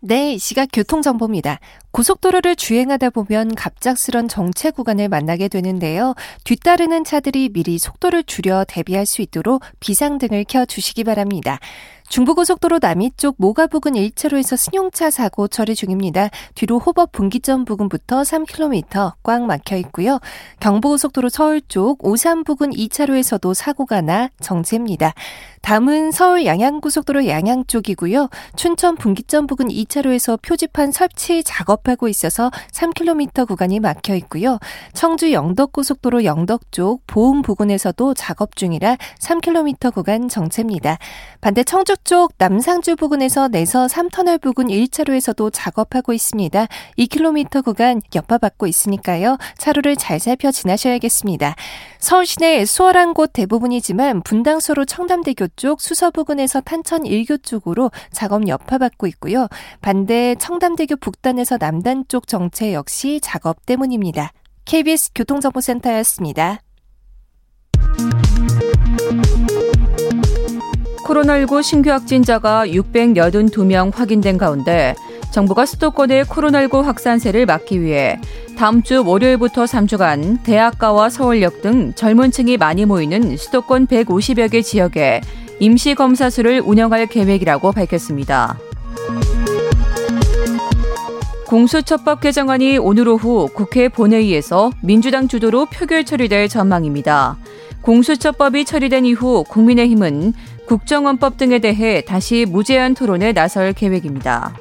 [0.04, 1.60] 네, 이 시각 교통정보입니다.
[1.92, 6.16] 고속도로를 주행하다 보면 갑작스런 정체 구간을 만나게 되는데요.
[6.44, 11.60] 뒤따르는 차들이 미리 속도를 줄여 대비할 수 있도록 비상등을 켜 주시기 바랍니다.
[12.12, 16.30] 중부고속도로 남이 쪽 모가 부근 1차로에서 승용차 사고 처리 중입니다.
[16.56, 20.20] 뒤로 호법 분기점 부근부터 3km 꽉 막혀 있고요.
[20.60, 25.14] 경부고속도로 서울 쪽 오산 부근 2차로에서도 사고가 나 정체입니다.
[25.62, 28.30] 다음은 서울 양양고속도로 양양 쪽이고요.
[28.58, 34.60] 춘천 분기점 부근 2차로에서 표지판 설치 작업하고 있어서 3km 구간이 막혀 있고요.
[34.94, 40.98] 청주 영덕고속도로 영덕 쪽 보험 부근에서도 작업 중이라 3km 구간 정체입니다.
[41.40, 46.68] 반대 청주 쪽 남상주 부근에서 내서 3터널 부근 1차로에서도 작업하고 있습니다.
[46.98, 49.38] 2km 구간 여파받고 있으니까요.
[49.58, 51.56] 차로를 잘 살펴 지나셔야겠습니다.
[52.00, 59.08] 서울 시내 수월한 곳 대부분이지만 분당서로 청담대교 쪽 수서 부근에서 탄천 1교 쪽으로 작업 여파받고
[59.08, 59.48] 있고요.
[59.82, 64.32] 반대 청담대교 북단에서 남단 쪽 정체 역시 작업 때문입니다.
[64.66, 66.60] KBS 교통정보센터였습니다.
[71.12, 74.96] 코로나19 신규 확진자가 682명 확인된 가운데
[75.32, 78.20] 정부가 수도권의 코로나19 확산세를 막기 위해
[78.58, 85.22] 다음 주 월요일부터 3주간 대학가와 서울역 등 젊은 층이 많이 모이는 수도권 150여 개 지역에
[85.60, 88.58] 임시검사 수를 운영할 계획이라고 밝혔습니다.
[91.48, 97.38] 공수처법 개정안이 오늘 오후 국회 본회의에서 민주당 주도로 표결 처리될 전망입니다.
[97.82, 100.34] 공수처법이 처리된 이후 국민의힘은
[100.72, 104.54] 국정원법 등에 대해 다시 무제한 토론에 나설 계획입니다.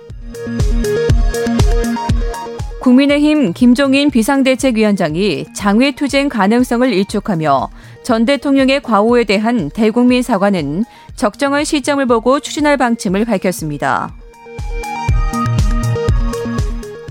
[2.81, 7.69] 국민의힘 김종인 비상대책위원장이 장외투쟁 가능성을 일축하며
[8.03, 14.13] 전 대통령의 과오에 대한 대국민 사과는 적정한 시점을 보고 추진할 방침을 밝혔습니다.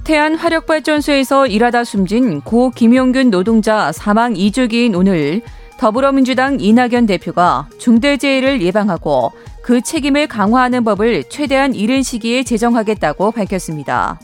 [0.03, 5.41] 태안 화력발전소에서 일하다 숨진 고 김용균 노동자 사망 2주기인 오늘
[5.79, 14.19] 더불어민주당 이낙연 대표가 중대재해를 예방하고 그 책임을 강화하는 법을 최대한 이른 시기에 제정하겠다고 밝혔습니다.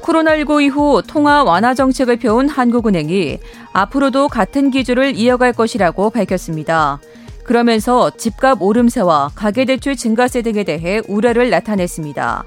[0.00, 3.38] 코로나19 이후 통화 완화 정책을 펴온 한국은행이
[3.72, 7.00] 앞으로도 같은 기조를 이어갈 것이라고 밝혔습니다.
[7.42, 12.44] 그러면서 집값 오름세와 가계대출 증가세 등에 대해 우려를 나타냈습니다.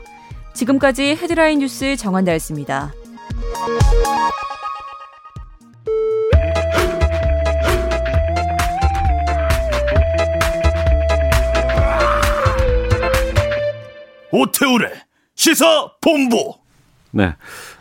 [0.54, 2.94] 지금까지 헤드라인 뉴스 정한다였습니다.
[14.36, 14.92] 오태우래
[15.36, 16.56] 시사 본부.
[17.12, 17.36] 네.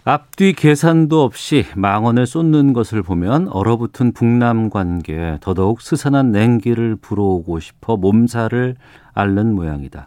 [0.05, 7.97] 앞뒤 계산도 없이 망언을 쏟는 것을 보면 얼어붙은 북남 관계에 더더욱 스산한 냉기를 불어오고 싶어
[7.97, 8.77] 몸살을
[9.15, 10.07] 앓는 모양이다.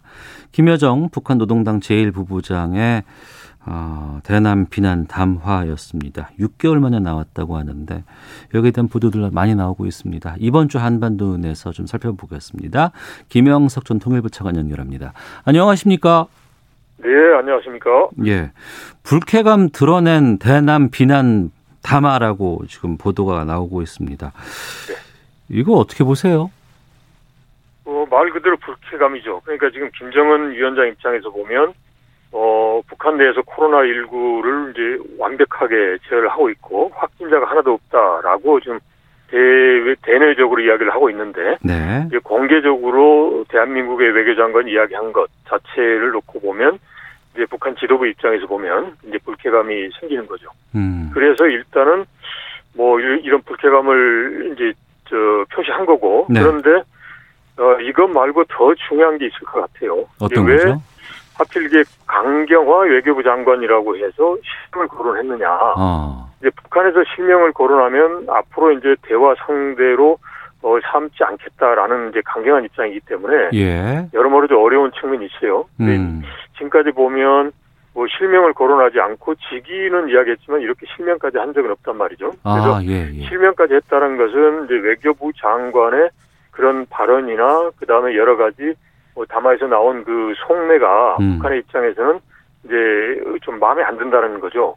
[0.53, 3.03] 김여정 북한 노동당 제1부부장의
[3.69, 6.30] 어, 대남 비난 담화였습니다.
[6.39, 8.03] 6개월 만에 나왔다고 하는데
[8.53, 10.36] 여기에 대한 보도들 많이 나오고 있습니다.
[10.39, 12.91] 이번 주 한반도에서 좀 살펴보겠습니다.
[13.27, 15.12] 김영석 전 통일부 차관 연결합니다.
[15.43, 16.27] 안녕하십니까?
[16.99, 18.10] 네, 안녕하십니까?
[18.25, 18.51] 예.
[19.03, 21.51] 불쾌감 드러낸 대남 비난
[21.84, 24.32] 담화라고 지금 보도가 나오고 있습니다.
[25.49, 26.51] 이거 어떻게 보세요?
[27.86, 29.41] 어, 말 그대로 불쾌감이죠.
[29.43, 31.73] 그러니까 지금 김정은 위원장 입장에서 보면,
[32.32, 38.80] 어, 북한 내에서 코로나19를 이제 완벽하게 제어를 하고 있고, 확진자가 하나도 없다라고 지금
[39.30, 39.38] 대,
[40.04, 42.06] 대내적으로 이야기를 하고 있는데 네.
[42.08, 46.80] 이제 공개적으로 대한민국의 외교장관 이야기한 것 자체를 놓고 보면
[47.34, 50.48] 이제 북한 지도부 입장에서 보면 이제 불쾌감이 생기는 거죠.
[50.76, 51.12] 음.
[51.13, 52.06] 그래서 일단은
[52.74, 54.72] 뭐 이- 이런 불쾌감을 이제
[55.10, 55.16] 저
[55.54, 56.42] 표시한 거고 네.
[56.42, 56.82] 그런데
[57.58, 60.06] 어 이것 말고 더 중요한 게 있을 것 같아요.
[60.22, 60.82] 어떤 거죠?
[61.38, 65.47] 하필 이게 강경화 외교부 장관이라고 해서 실명을 거론했느냐.
[65.78, 66.30] 어.
[66.39, 70.17] 이제 북한에서 실명을 거론하면 앞으로 이제 대화 상대로
[70.63, 74.08] 어, 삼지 않겠다라는 이제 강경한 입장이기 때문에 예.
[74.13, 75.65] 여러모로 좀 어려운 측면이 있어요.
[75.80, 76.23] 음.
[76.54, 77.52] 지금까지 보면
[77.93, 82.32] 뭐 실명을 거론하지 않고 직위는 이야기했지만 이렇게 실명까지 한 적은 없단 말이죠.
[82.43, 83.28] 그래서 아, 예, 예.
[83.28, 86.10] 실명까지 했다는 것은 이제 외교부 장관의
[86.52, 88.73] 그런 발언이나 그 다음에 여러 가지 뭐
[89.25, 91.34] 담화에서 나온 그 속내가 음.
[91.36, 92.19] 북한의 입장에서는
[92.65, 92.75] 이제
[93.41, 94.75] 좀 마음에 안 든다는 거죠.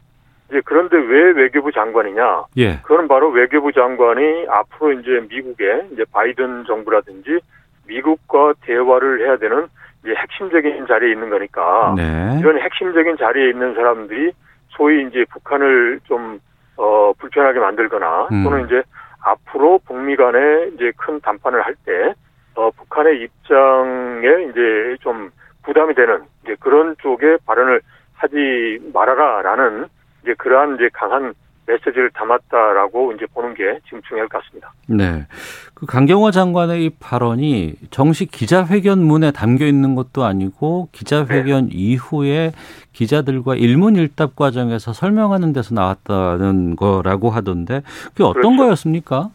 [0.49, 2.43] 이제 그런데 왜 외교부 장관이냐?
[2.57, 2.77] 예.
[2.81, 7.39] 그거는 바로 외교부 장관이 앞으로 이제 미국의 이제 바이든 정부라든지
[7.87, 9.67] 미국과 대화를 해야 되는
[10.03, 12.37] 이제 핵심적인 자리에 있는 거니까 네.
[12.39, 14.31] 이런 핵심적인 자리에 있는 사람들이
[14.69, 16.39] 소위 이제 북한을 좀,
[16.77, 18.43] 어, 불편하게 만들거나 음.
[18.43, 18.81] 또는 이제
[19.23, 22.13] 앞으로 북미 간에 이제 큰 담판을 할 때,
[22.55, 25.31] 어, 북한의 입장에 이제 좀
[25.63, 27.81] 부담이 되는 이제 그런 쪽에 발언을
[28.13, 29.87] 하지 말아라라는
[30.23, 31.33] 이제 그러한 이제 강한
[31.67, 34.73] 메시지를 담았다라고 이제 보는 게 지금 중요할 것 같습니다.
[34.87, 35.25] 네.
[35.73, 42.51] 그 강경화 장관의 이 발언이 정식 기자회견문에 담겨 있는 것도 아니고 기자회견 이후에
[42.93, 48.57] 기자들과 일문일답 과정에서 설명하는 데서 나왔다는 거라고 하던데 그게 어떤 그렇죠.
[48.57, 49.29] 거였습니까?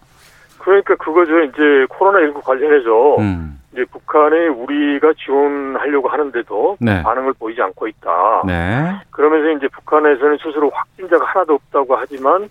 [0.66, 1.40] 그러니까 그거죠.
[1.42, 3.60] 이제 코로나19 관련해서 음.
[3.72, 7.04] 이제 북한에 우리가 지원하려고 하는데도 네.
[7.04, 8.42] 반응을 보이지 않고 있다.
[8.44, 9.00] 네.
[9.10, 12.48] 그러면서 이제 북한에서는 스스로 확진자가 하나도 없다고 하지만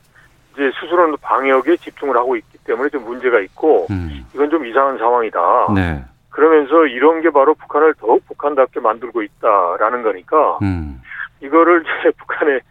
[0.54, 4.26] 이제 스스로는 방역에 집중을 하고 있기 때문에 좀 문제가 있고 음.
[4.34, 5.74] 이건 좀 이상한 상황이다.
[5.76, 6.02] 네.
[6.30, 11.02] 그러면서 이런 게 바로 북한을 더욱 북한답게 만들고 있다라는 거니까 음.
[11.42, 12.62] 이거를 이제 북한의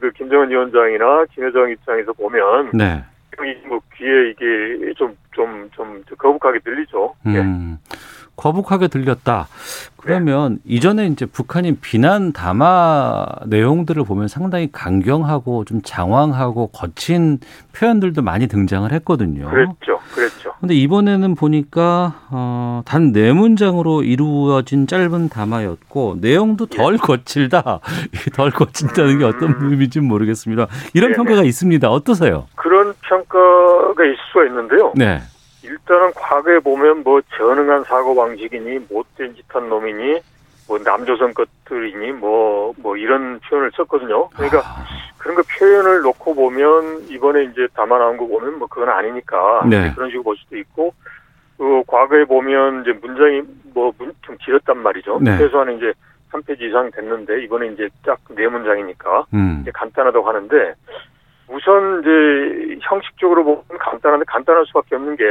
[0.00, 3.02] 그 김정은 위원장이나 김여정 입장에서 보면 네.
[3.42, 7.14] 이뭐 귀에 이게 좀 좀 좀 거북하게 들리죠.
[7.26, 7.42] 예.
[8.34, 8.36] 음.
[8.36, 9.48] 거북하게 들렸다.
[9.96, 17.38] 그러면 이전에 이제 북한이 비난 담화 내용들을 보면 상당히 강경하고 좀 장황하고 거친
[17.74, 19.48] 표현들도 많이 등장을 했거든요.
[19.48, 20.52] 그랬죠, 그랬죠.
[20.60, 27.80] 근데 이번에는 보니까 어, 단 네 문장으로 이루어진 짧은 담화였고 내용도 덜 거칠다.
[28.26, 29.70] 이덜 거친다는 게 어떤 음.
[29.70, 30.66] 의미인지 는 모르겠습니다.
[30.94, 31.16] 이런 네네.
[31.16, 31.88] 평가가 있습니다.
[31.90, 32.46] 어떠세요?
[32.56, 34.92] 그런 평가가 있을 수가 있는데요.
[34.96, 35.20] 네.
[35.64, 40.20] 일단은 과거에 보면 뭐 전응한 사고 방식이니 못된 짓한 놈이니
[40.68, 44.28] 뭐 남조선 것들이니 뭐뭐 이런 표현을 썼거든요.
[44.30, 44.84] 그러니까 아,
[45.18, 49.92] 그런 거 표현을 놓고 보면 이번에 이제 담아 나온 거 보면 뭐 그건 아니니까 네.
[49.94, 50.92] 그런 식으로 볼 수도 있고
[51.58, 53.42] 그 과거에 보면 이제 문장이
[53.74, 55.18] 뭐 좀 길었단 말이죠.
[55.20, 55.36] 네.
[55.36, 55.92] 최소한 이제
[56.32, 59.58] 3페이지 이상 됐는데 이번에 이제 딱 네 문장이니까 음.
[59.62, 60.74] 이제 간단하다고 하는데
[61.54, 65.24] 우선 이제 형식적으로 보면 간단한데 간단할 수밖에 없는 게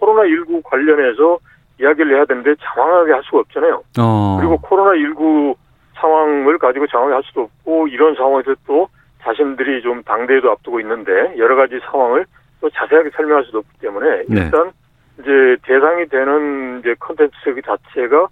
[0.00, 1.38] 코로나19 관련해서
[1.78, 3.82] 이야기를 해야 되는데 장황하게 할 수가 없잖아요.
[3.98, 4.38] 어.
[4.40, 5.54] 그리고 코로나19
[5.96, 8.88] 상황을 가지고 장황하게 할 수도 없고 이런 상황에서 또
[9.22, 12.24] 자신들이 좀 당대에도 앞두고 있는데 여러 가지 상황을
[12.60, 14.44] 또 자세하게 설명할 수도 없기 때문에 네.
[14.44, 14.72] 일단
[15.20, 17.34] 이제 대상이 되는 이제 컨텐츠
[17.64, 18.28] 자체가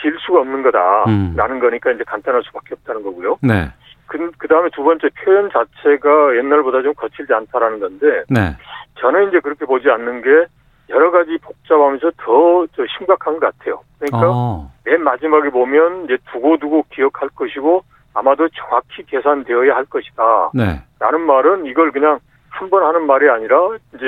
[0.00, 0.62] 길 수가 없는 음.
[0.62, 3.38] 거다라는 거니까 이제 간단할 수밖에 없다는 거고요.
[3.42, 3.68] 네.
[4.08, 8.56] 그, 그 다음에 두 번째 표현 자체가 옛날보다 좀 거칠지 않다라는 건데, 네.
[9.00, 10.46] 저는 이제 그렇게 보지 않는 게
[10.90, 13.80] 여러 가지 복잡하면서 더, 저 심각한 것 같아요.
[13.98, 14.72] 그러니까 어.
[14.84, 20.50] 맨 마지막에 보면 이제 두고두고 기억할 것이고 아마도 정확히 계산되어야 할 것이다.
[20.54, 20.82] 네.
[20.98, 22.18] 라는 말은 이걸 그냥
[22.50, 23.56] 한 번 하는 말이 아니라
[23.94, 24.06] 이제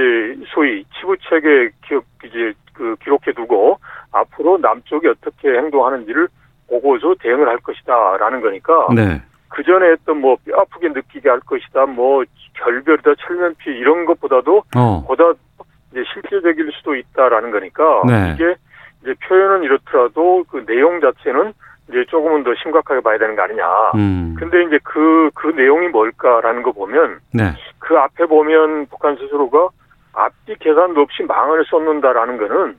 [0.49, 3.79] 소위 치부책에 기억, 이제 그 기록해 두고
[4.11, 6.27] 앞으로 남쪽이 어떻게 행동하는지를
[6.69, 8.17] 보고서 대응을 할 것이다.
[8.17, 9.23] 라는 거니까 네.
[9.51, 15.05] 그 전에 했던 뭐 뼈 아프게 느끼게 할 것이다, 뭐 결별이다, 철면피 이런 것보다도 어.
[15.07, 15.33] 보다
[15.93, 18.33] 이제 실질적일 수도 있다라는 거니까 네.
[18.35, 18.55] 이게
[19.03, 21.53] 이제 표현은 이렇더라도 그 내용 자체는
[21.89, 23.67] 이제 조금은 더 심각하게 봐야 되는 거 아니냐.
[23.97, 24.37] 음.
[24.39, 27.53] 근데 이제 그, 그 내용이 뭘까라는 거 보면 네.
[27.81, 29.69] 그 앞에 보면 북한 스스로가
[30.13, 32.77] 앞뒤 계산도 없이 망언을 쏟는다라는 거는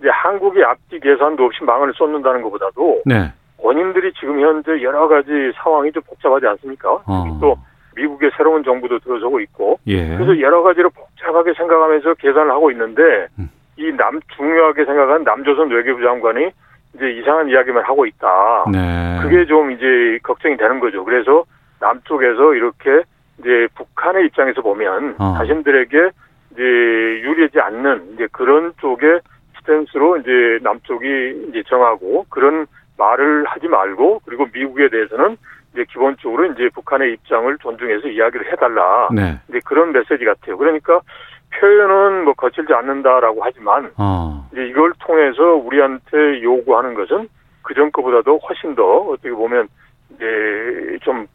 [0.00, 3.30] 이제 한국이 앞뒤 계산도 없이 망언을 쏟는다는 것보다도 네.
[3.64, 7.00] 원인들이 지금 현재 여러 가지 상황이 좀 복잡하지 않습니까?
[7.06, 7.38] 어.
[7.40, 7.56] 또
[7.96, 10.16] 미국의 새로운 정부도 들어서고 있고 예.
[10.16, 13.02] 그래서 여러 가지로 복잡하게 생각하면서 계산을 하고 있는데
[13.38, 13.48] 음.
[13.76, 16.50] 이남 중요하게 생각한 남조선 외교부 장관이
[16.94, 18.64] 이제 이상한 이야기만 하고 있다.
[18.70, 19.18] 네.
[19.22, 21.02] 그게 좀 이제 걱정이 되는 거죠.
[21.02, 21.44] 그래서
[21.80, 23.02] 남쪽에서 이렇게
[23.38, 25.34] 이제 북한의 입장에서 보면 어.
[25.38, 26.10] 자신들에게
[26.52, 29.20] 이제 유리하지 않는 이제 그런 쪽의
[29.58, 35.36] 스탠스로 이제 남쪽이 이제 정하고 그런 말을 하지 말고 그리고 미국에 대해서는
[35.72, 39.08] 이제 기본적으로 이제 북한의 입장을 존중해서 이야기를 해달라.
[39.12, 39.38] 네.
[39.48, 40.56] 이제 그런 메시지 같아요.
[40.56, 41.00] 그러니까
[41.58, 44.48] 표현은 뭐 거칠지 않는다라고 하지만 어.
[44.52, 47.28] 이제 이걸 통해서 우리한테 요구하는 것은
[47.62, 49.68] 그전 거보다도 훨씬 더 어떻게 보면
[50.14, 51.26] 이제 좀,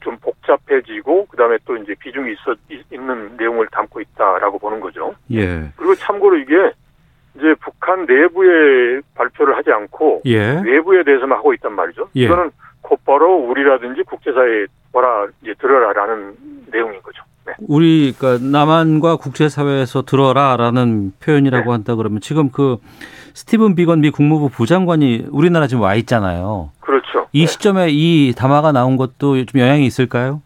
[0.00, 2.54] 좀 복잡해지고 그다음에 또 이제 비중이 있어
[2.90, 5.14] 있는 내용을 담고 있다라고 보는 거죠.
[5.30, 5.70] 예.
[5.76, 6.72] 그리고 참고로 이게
[7.36, 10.60] 이제 북한 내부에 발표를 하지 않고 예.
[10.64, 12.08] 외부에 대해서만 하고 있단 말이죠.
[12.16, 12.24] 예.
[12.24, 16.34] 이거는 곧바로 우리라든지 국제사회에 뭐라 이제 들어라라는
[16.72, 17.22] 내용인 거죠.
[17.46, 17.52] 네.
[17.68, 22.78] 우리 그러니까 남한과 국제사회에서 들어라라는 표현이라고 한다 그러면 지금 그
[23.34, 26.70] 스티븐 비건 미 국무부 부장관이 우리나라 지금 와 있잖아요.
[26.80, 27.26] 그렇죠.
[27.32, 30.42] 이 시점에 이 담화가 나온 것도 좀 영향이 있을까요?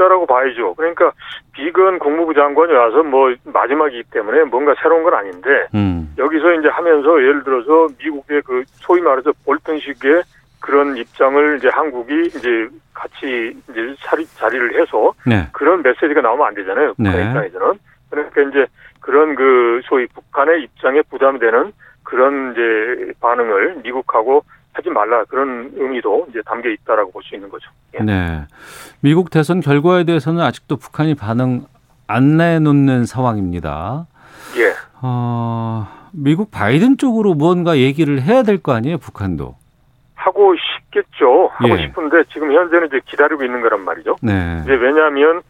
[0.00, 0.74] 어, 있다라고 봐야죠.
[0.74, 1.12] 그러니까
[1.52, 6.12] 비건 국무부 장관이 와서 뭐 마지막이기 때문에 뭔가 새로운 건 아닌데 음.
[6.16, 10.22] 여기서 이제 하면서 예를 들어서 미국의 그 소위 말해서 볼턴식의
[10.60, 15.46] 그런 입장을 이제 한국이 이제 같이 이제 자리, 자리를 해서 네.
[15.52, 16.94] 그런 메시지가 나오면 안 되잖아요.
[16.94, 17.26] 북한 네.
[17.26, 17.78] 입장에서는.
[18.10, 18.66] 그러니까 이제
[19.00, 26.26] 그런 그 소위 북한의 입장에 부담이 되는 그런 이제 반응을 미국하고 하지 말라 그런 의미도
[26.30, 27.70] 이제 담겨 있다라고 볼 수 있는 거죠.
[27.94, 28.02] 예.
[28.04, 28.46] 네.
[29.00, 31.66] 미국 대선 결과에 대해서는 아직도 북한이 반응
[32.06, 34.06] 안 내놓는 상황입니다.
[34.56, 34.72] 예.
[35.02, 39.54] 어, 미국 바이든 쪽으로 무언가 얘기를 해야 될 거 아니에요, 북한도.
[40.14, 41.48] 하고 싶겠죠.
[41.52, 41.82] 하고 예.
[41.86, 44.16] 싶은데 지금 현재는 이제 기다리고 있는 거란 말이죠.
[44.22, 44.60] 네.
[44.64, 45.40] 이제 왜냐하면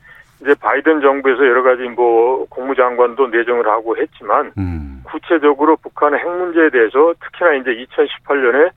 [0.42, 5.02] 이제 바이든 정부에서 여러 가지 뭐 국무장관도 내정을 하고 했지만 음.
[5.04, 8.70] 구체적으로 북한의 핵 문제에 대해서 특히나 이제 2018년에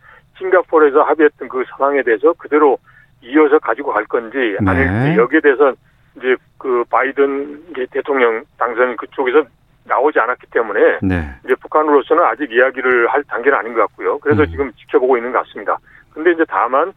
[0.43, 2.77] 싱가포르에서 합의했던 그 상황에 대해서 그대로
[3.21, 4.69] 이어서 가지고 갈 건지 네.
[4.69, 5.73] 아닐지 여기에 대해서
[6.17, 9.43] 이제 그 바이든 이제 대통령 당선 그쪽에서
[9.85, 11.29] 나오지 않았기 때문에 네.
[11.45, 14.19] 이제 북한으로서는 아직 이야기를 할 단계는 아닌 것 같고요.
[14.19, 14.47] 그래서 음.
[14.49, 15.77] 지금 지켜보고 있는 것 같습니다.
[16.13, 16.93] 근데 이제 다만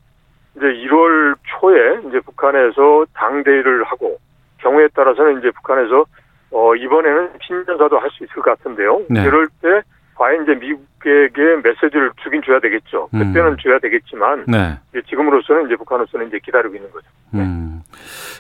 [0.57, 4.19] 이제 1월 초에 이제 북한에서 당대회를 하고
[4.59, 6.05] 경우에 따라서는 이제 북한에서
[6.53, 9.03] 어 이번에는 신년사도 할 수 있을 것 같은데요.
[9.11, 9.25] 네.
[9.25, 9.83] 그럴 때
[10.17, 13.09] 과연 이제 미국에게 메시지를 주긴 줘야 되겠죠.
[13.15, 13.19] 음.
[13.19, 14.79] 그때는 줘야 되겠지만 네.
[14.91, 17.07] 이제 지금으로서는 이제 북한으로서는 이제 기다리고 있는 거죠.
[17.35, 17.83] 음.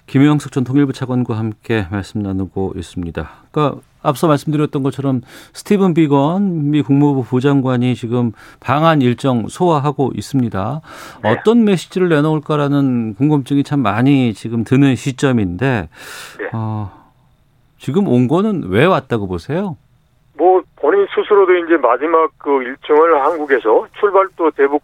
[0.07, 3.29] 김영석 전 통일부 차관과 함께 말씀 나누고 있습니다.
[3.51, 5.21] 그러니까 앞서 말씀드렸던 것처럼
[5.53, 10.81] 스티븐 비건 미 국무부 부장관이 지금 방한 일정 소화하고 있습니다.
[11.25, 11.31] 네.
[11.31, 15.89] 어떤 메시지를 내놓을까라는 궁금증이 참 많이 지금 드는 시점인데
[16.39, 16.51] 네.
[16.53, 16.91] 어,
[17.79, 19.77] 지금 온 거는 왜 왔다고 보세요?
[20.37, 24.83] 뭐 본인 스스로도 이제 마지막 그 일정을 한국에서 출발도 대북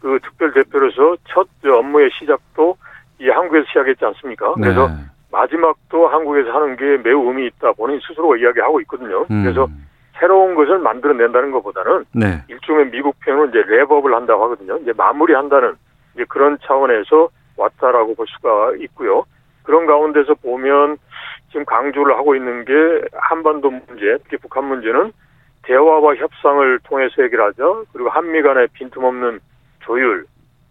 [0.00, 2.76] 그 특별 대표로서 첫 업무의 시작도
[3.20, 4.54] 이 한국에서 시작했지 않습니까?
[4.54, 4.94] 그래서 네.
[5.30, 9.26] 마지막도 한국에서 하는 게 매우 의미 있다 본인 스스로가 이야기하고 있거든요.
[9.30, 9.42] 음.
[9.42, 9.68] 그래서
[10.18, 12.42] 새로운 것을 만들어낸다는 것보다는 네.
[12.48, 14.76] 일종의 미국 표현은 이제 랩업을 한다고 하거든요.
[14.78, 15.74] 이제 마무리한다는
[16.14, 19.24] 이제 그런 차원에서 왔다라고 볼 수가 있고요.
[19.62, 20.96] 그런 가운데서 보면
[21.48, 22.72] 지금 강조를 하고 있는 게
[23.14, 25.12] 한반도 문제, 특히 북한 문제는
[25.62, 27.84] 대화와 협상을 통해서 해결하자.
[27.92, 29.40] 그리고 한미 간의 빈틈없는
[29.80, 30.26] 조율,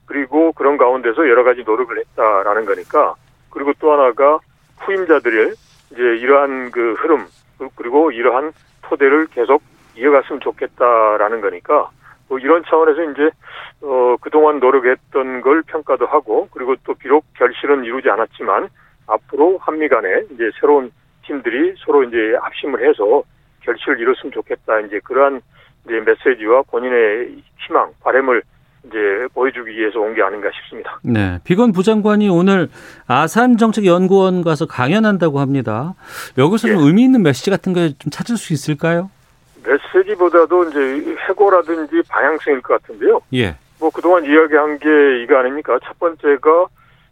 [0.05, 3.15] 그리고 그런 가운데서 여러 가지 노력을 했다라는 거니까.
[3.49, 4.39] 그리고 또 하나가
[4.79, 5.53] 후임자들의
[5.91, 7.25] 이제 이러한 그 흐름,
[7.75, 9.61] 그리고 이러한 토대를 계속
[9.95, 11.89] 이어갔으면 좋겠다라는 거니까.
[12.29, 13.29] 뭐 이런 차원에서 이제
[13.81, 18.67] 어 그동안 노력했던 걸 평가도 하고 그리고 또 비록 결실은 이루지 않았지만
[19.07, 20.91] 앞으로 한미 간에 이제 새로운
[21.25, 23.23] 팀들이 서로 이제 합심을 해서
[23.61, 24.79] 결실을 이뤘으면 좋겠다.
[24.81, 25.41] 이제 그러한
[25.85, 28.41] 이제 메시지와 본인의 희망, 바램을
[28.85, 28.97] 이제
[29.33, 30.99] 보여주기 위해서 온 게 아닌가 싶습니다.
[31.03, 31.39] 네.
[31.43, 32.69] 비건 부장관이 오늘
[33.07, 35.95] 아산 정책연구원 가서 강연한다고 합니다.
[36.37, 36.81] 여기서 좀 예.
[36.85, 39.09] 의미 있는 메시지 같은 거좀 찾을 수 있을까요?
[39.65, 43.19] 메시지보다도 이제 해고라든지 방향성일 것 같은데요.
[43.33, 43.55] 예.
[43.79, 45.77] 뭐 그동안 이야기한 게 이거 아닙니까?
[45.83, 46.67] 첫 번째가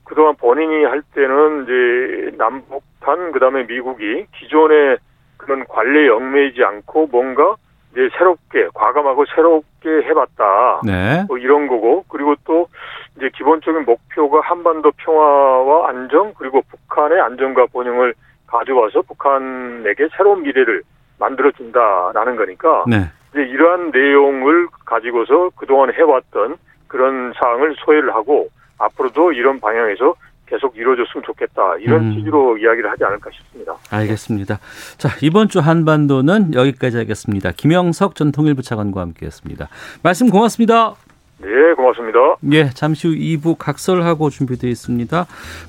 [0.05, 4.97] 그동안 본인이 할 때는 이제 남북한 그다음에 미국이 기존의
[5.37, 7.55] 그런 관리에 얽매이지 않고 뭔가
[7.91, 10.81] 이제 새롭게 과감하고 새롭게 해봤다.
[10.85, 11.23] 네.
[11.27, 12.67] 뭐 이런 거고 그리고 또
[13.17, 18.13] 이제 기본적인 목표가 한반도 평화와 안정 그리고 북한의 안정과 번영을
[18.47, 20.83] 가져와서 북한에게 새로운 미래를
[21.19, 22.97] 만들어준다라는 거니까 네.
[23.31, 30.15] 이제 이러한 내용을 가지고서 그동안 해왔던 그런 사항을 소외를 하고 앞으로도 이런 방향에서
[30.47, 32.13] 계속 이루어졌으면 좋겠다 이런 음.
[32.13, 33.75] 취지로 이야기를 하지 않을까 싶습니다.
[33.89, 34.59] 알겠습니다.
[34.97, 37.51] 자, 이번 주 한반도는 여기까지 하겠습니다.
[37.51, 39.69] 김영석 전 통일부 차관과 함께 했습니다.
[40.03, 40.95] 말씀 고맙습니다.
[41.37, 42.19] 네, 고맙습니다.
[42.53, 45.25] 예, 잠시 후 2부 각설하고 준비되어 있습니다.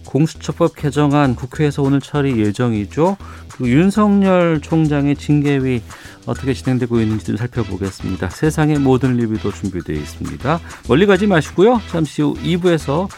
[0.06, 3.16] 공수처법 개정안 국회에서 오늘 처리 예정이죠.
[3.56, 5.82] 그 윤석열 총장의 징계위
[6.26, 8.30] 어떻게 진행되고 있는지도 살펴보겠습니다.
[8.30, 10.60] 세상의 모든 리뷰도 준비되어 있습니다.
[10.88, 11.80] 멀리 가지 마시고요.
[11.88, 13.08] 잠시 후 2부에서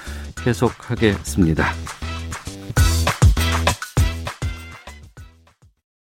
[0.42, 1.97] 계속하겠습니다.